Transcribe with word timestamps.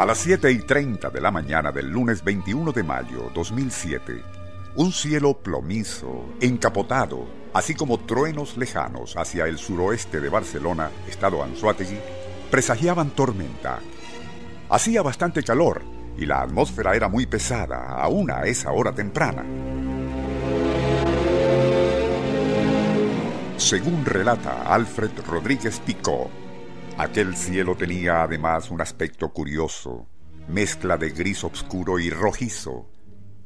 A 0.00 0.06
las 0.06 0.16
7 0.16 0.50
y 0.50 0.60
30 0.60 1.10
de 1.10 1.20
la 1.20 1.30
mañana 1.30 1.72
del 1.72 1.90
lunes 1.90 2.24
21 2.24 2.72
de 2.72 2.82
mayo 2.82 3.30
2007, 3.34 4.24
un 4.76 4.92
cielo 4.92 5.34
plomizo, 5.34 6.24
encapotado, 6.40 7.26
así 7.52 7.74
como 7.74 8.00
truenos 8.00 8.56
lejanos 8.56 9.14
hacia 9.18 9.44
el 9.44 9.58
suroeste 9.58 10.18
de 10.20 10.30
Barcelona, 10.30 10.90
estado 11.06 11.42
Anzuategui, 11.42 11.98
presagiaban 12.50 13.10
tormenta. 13.10 13.80
Hacía 14.70 15.02
bastante 15.02 15.42
calor 15.42 15.82
y 16.16 16.24
la 16.24 16.40
atmósfera 16.40 16.96
era 16.96 17.10
muy 17.10 17.26
pesada, 17.26 17.88
aún 18.00 18.30
a 18.30 18.44
esa 18.44 18.72
hora 18.72 18.94
temprana. 18.94 19.44
Según 23.58 24.06
relata 24.06 24.62
Alfred 24.62 25.10
Rodríguez 25.26 25.78
Picó, 25.80 26.30
aquel 27.02 27.36
cielo 27.36 27.76
tenía 27.76 28.22
además 28.22 28.70
un 28.70 28.80
aspecto 28.80 29.30
curioso, 29.32 30.06
mezcla 30.48 30.96
de 30.96 31.10
gris 31.10 31.44
oscuro 31.44 31.98
y 31.98 32.10
rojizo, 32.10 32.90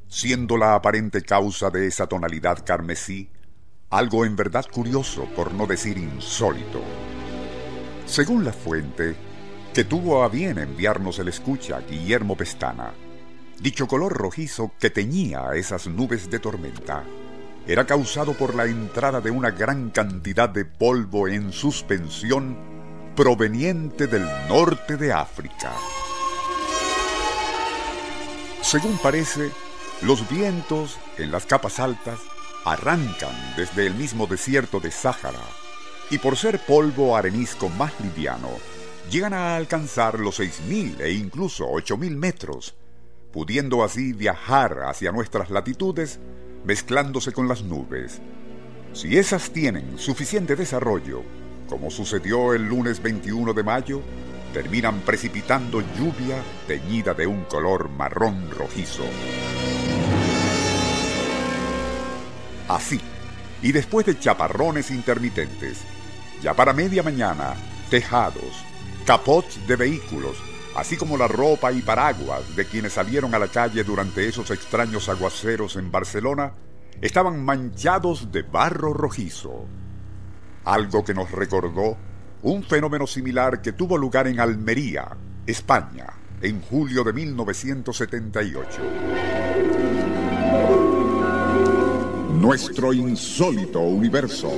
siendo 0.09 0.57
la 0.57 0.75
aparente 0.75 1.23
causa 1.23 1.71
de 1.71 1.87
esa 1.87 2.07
tonalidad 2.07 2.65
carmesí 2.65 3.31
algo 3.91 4.25
en 4.25 4.35
verdad 4.35 4.65
curioso, 4.73 5.27
por 5.37 5.55
no 5.55 5.69
decir 5.69 5.99
insólito. 5.99 6.83
Según 8.07 8.45
la 8.45 8.53
fuente, 8.53 9.15
que 9.73 9.85
tuvo 9.85 10.25
a 10.25 10.29
bien 10.29 10.59
enviarnos 10.59 11.21
el 11.21 11.29
escucha 11.29 11.81
Guillermo 11.81 12.37
Pestana, 12.37 12.93
dicho 13.61 13.87
color 13.87 14.13
rojizo 14.13 14.73
que 14.81 14.91
teñía 14.91 15.51
esas 15.55 15.87
nubes 15.87 16.29
de 16.29 16.41
tormenta 16.41 17.05
era 17.67 17.87
causado 17.87 18.35
por 18.35 18.55
la 18.55 18.67
entrada 18.67 19.21
de 19.21 19.31
una 19.31 19.51
gran 19.51 19.91
cantidad 19.91 20.49
de 20.49 20.65
polvo 20.65 21.29
en 21.29 21.53
suspensión 21.53 22.74
proveniente 23.15 24.07
del 24.07 24.27
norte 24.49 24.97
de 24.97 25.13
África. 25.13 25.73
Según 28.61 28.99
parece, 28.99 29.51
los 30.03 30.29
vientos 30.29 30.99
en 31.19 31.31
las 31.31 31.47
capas 31.47 31.79
altas 31.79 32.19
arrancan 32.65 33.35
desde 33.57 33.87
el 33.87 33.95
mismo 33.95 34.27
desierto 34.27 34.81
de 34.81 34.91
Sáhara 34.91 35.47
y 36.11 36.19
por 36.19 36.37
ser 36.37 36.59
polvo 36.59 37.17
arenisco 37.17 37.69
más 37.69 37.93
liviano, 38.01 38.51
llegan 39.11 39.33
a 39.33 39.57
alcanzar 39.57 40.19
los 40.19 40.41
6.000 40.41 41.01
e 41.01 41.13
incluso 41.13 41.69
8.000 41.69 42.17
metros, 42.17 42.75
pudiendo 43.33 43.85
así 43.85 44.13
viajar 44.13 44.83
hacia 44.87 45.13
nuestras 45.13 45.51
latitudes 45.51 46.19
mezclándose 46.65 47.33
con 47.33 47.47
las 47.47 47.63
nubes. 47.63 48.21
Si 48.93 49.19
esas 49.19 49.51
tienen 49.51 49.99
suficiente 49.99 50.57
desarrollo, 50.57 51.23
como 51.75 51.91
sucedió 51.91 52.55
el 52.55 52.69
lunes 52.69 53.03
21 53.03 53.53
de 53.53 53.65
mayo, 53.65 54.01
terminan 54.53 55.01
precipitando 55.01 55.81
lluvia 55.81 56.41
teñida 56.69 57.15
de 57.15 57.27
un 57.27 57.43
color 57.47 57.89
marrón 57.89 58.49
rojizo. 58.53 59.03
Así, 62.69 63.01
y 63.61 63.73
después 63.73 64.07
de 64.07 64.17
chaparrones 64.17 64.93
intermitentes, 64.93 65.83
ya 66.41 66.55
para 66.55 66.73
media 66.73 67.03
mañana, 67.03 67.55
tejados, 67.91 68.65
capots 69.05 69.67
de 69.67 69.75
vehículos, 69.75 70.37
así 70.77 70.97
como 70.97 71.17
la 71.17 71.27
ropa 71.27 71.73
y 71.73 71.83
paraguas 71.83 72.55
de 72.55 72.67
quienes 72.67 72.93
salieron 72.93 73.35
a 73.35 73.41
la 73.41 73.49
calle 73.49 73.83
durante 73.83 74.29
esos 74.29 74.53
extraños 74.53 75.09
aguaceros 75.09 75.75
en 75.75 75.91
Barcelona, 75.91 76.53
estaban 77.01 77.45
manchados 77.45 78.31
de 78.31 78.43
barro 78.43 78.93
rojizo. 78.93 79.67
Algo 80.65 81.05
que 81.05 81.13
nos 81.13 81.31
recordó 81.31 81.97
un 82.43 82.63
fenómeno 82.63 83.07
similar 83.07 83.61
que 83.61 83.73
tuvo 83.73 83.99
lugar 83.99 84.27
en 84.27 84.41
Almería, 84.41 85.09
España, 85.47 86.07
en 86.41 86.63
julio 86.63 87.05
de 87.05 87.13
1978. 87.13 88.83
Nuestro 92.41 92.93
insólito 92.93 93.81
universo. 93.81 94.51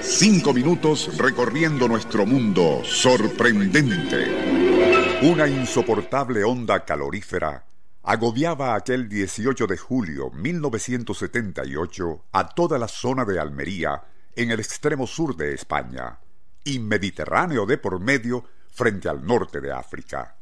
Cinco 0.00 0.52
minutos 0.52 1.16
recorriendo 1.18 1.88
nuestro 1.88 2.26
mundo 2.26 2.82
sorprendente. 2.84 5.20
Una 5.22 5.48
insoportable 5.48 6.44
onda 6.44 6.84
calorífera 6.84 7.64
agobiaba 8.06 8.76
aquel 8.76 9.08
18 9.08 9.66
de 9.66 9.76
julio 9.76 10.30
1978 10.30 12.26
a 12.30 12.48
toda 12.48 12.78
la 12.78 12.86
zona 12.86 13.24
de 13.24 13.40
Almería 13.40 14.04
en 14.36 14.52
el 14.52 14.60
extremo 14.60 15.08
sur 15.08 15.36
de 15.36 15.52
España 15.54 16.20
y 16.62 16.78
Mediterráneo 16.78 17.66
de 17.66 17.78
por 17.78 17.98
medio 17.98 18.44
frente 18.70 19.08
al 19.08 19.26
norte 19.26 19.60
de 19.60 19.72
África. 19.72 20.36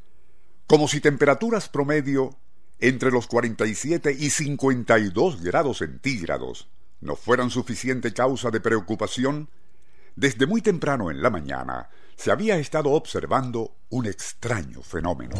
Como 0.66 0.88
si 0.88 1.00
temperaturas 1.00 1.70
promedio 1.70 2.36
entre 2.80 3.10
los 3.10 3.26
47 3.26 4.12
y 4.12 4.28
52 4.28 5.42
grados 5.42 5.78
centígrados 5.78 6.68
no 7.00 7.16
fueran 7.16 7.48
suficiente 7.48 8.12
causa 8.12 8.50
de 8.50 8.60
preocupación, 8.60 9.48
desde 10.16 10.46
muy 10.46 10.60
temprano 10.60 11.10
en 11.10 11.22
la 11.22 11.30
mañana 11.30 11.88
se 12.14 12.30
había 12.30 12.58
estado 12.58 12.90
observando 12.90 13.74
un 13.88 14.04
extraño 14.04 14.82
fenómeno. 14.82 15.36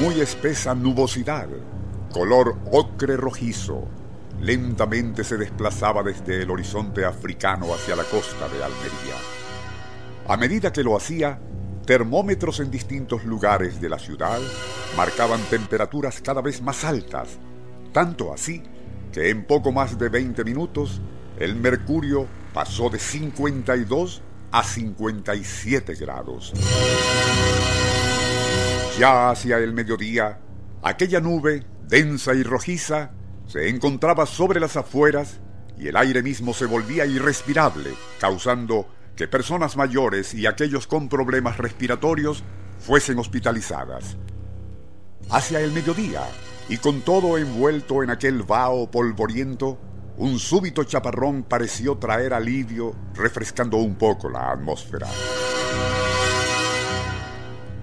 Muy 0.00 0.18
espesa 0.22 0.74
nubosidad, 0.74 1.46
color 2.10 2.56
ocre 2.72 3.18
rojizo, 3.18 3.86
lentamente 4.40 5.24
se 5.24 5.36
desplazaba 5.36 6.02
desde 6.02 6.40
el 6.40 6.50
horizonte 6.50 7.04
africano 7.04 7.74
hacia 7.74 7.96
la 7.96 8.04
costa 8.04 8.48
de 8.48 8.64
Almería. 8.64 9.16
A 10.26 10.38
medida 10.38 10.72
que 10.72 10.82
lo 10.82 10.96
hacía, 10.96 11.38
termómetros 11.84 12.60
en 12.60 12.70
distintos 12.70 13.26
lugares 13.26 13.78
de 13.78 13.90
la 13.90 13.98
ciudad 13.98 14.40
marcaban 14.96 15.42
temperaturas 15.50 16.22
cada 16.22 16.40
vez 16.40 16.62
más 16.62 16.82
altas, 16.84 17.38
tanto 17.92 18.32
así 18.32 18.62
que 19.12 19.28
en 19.28 19.44
poco 19.44 19.70
más 19.70 19.98
de 19.98 20.08
20 20.08 20.44
minutos 20.44 21.02
el 21.38 21.56
mercurio 21.56 22.26
pasó 22.54 22.88
de 22.88 22.98
52 22.98 24.22
a 24.50 24.64
57 24.64 25.94
grados. 25.96 26.54
Ya 28.98 29.30
hacia 29.30 29.58
el 29.58 29.72
mediodía, 29.72 30.40
aquella 30.82 31.20
nube, 31.20 31.64
densa 31.88 32.34
y 32.34 32.42
rojiza, 32.42 33.12
se 33.46 33.68
encontraba 33.68 34.26
sobre 34.26 34.60
las 34.60 34.76
afueras 34.76 35.40
y 35.78 35.88
el 35.88 35.96
aire 35.96 36.22
mismo 36.22 36.52
se 36.52 36.66
volvía 36.66 37.06
irrespirable, 37.06 37.90
causando 38.20 38.86
que 39.16 39.26
personas 39.26 39.76
mayores 39.76 40.34
y 40.34 40.46
aquellos 40.46 40.86
con 40.86 41.08
problemas 41.08 41.56
respiratorios 41.56 42.44
fuesen 42.78 43.18
hospitalizadas. 43.18 44.16
Hacia 45.30 45.60
el 45.60 45.72
mediodía, 45.72 46.22
y 46.68 46.76
con 46.76 47.00
todo 47.00 47.38
envuelto 47.38 48.02
en 48.02 48.10
aquel 48.10 48.42
vaho 48.42 48.90
polvoriento, 48.90 49.78
un 50.18 50.38
súbito 50.38 50.84
chaparrón 50.84 51.44
pareció 51.44 51.96
traer 51.96 52.34
alivio, 52.34 52.94
refrescando 53.14 53.78
un 53.78 53.96
poco 53.96 54.28
la 54.28 54.52
atmósfera. 54.52 55.08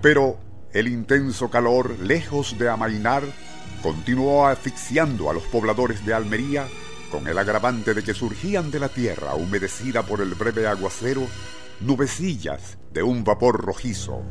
Pero 0.02 0.47
el 0.74 0.88
intenso 0.88 1.50
calor, 1.50 1.98
lejos 2.00 2.58
de 2.58 2.70
amainar, 2.70 3.24
continuó 3.82 4.48
asfixiando 4.48 5.30
a 5.30 5.34
los 5.34 5.44
pobladores 5.44 6.06
de 6.06 6.14
Almería 6.14 6.68
con 7.12 7.28
el 7.28 7.38
agravante 7.38 7.94
de 7.94 8.04
que 8.04 8.14
surgían 8.14 8.70
de 8.70 8.80
la 8.80 8.90
tierra 8.90 9.36
humedecida 9.36 10.04
por 10.04 10.22
el 10.22 10.36
breve 10.36 10.68
aguacero 10.68 11.22
nubecillas 11.80 12.78
de 12.92 13.04
un 13.04 13.24
vapor 13.24 13.64
rojizo. 13.64 14.24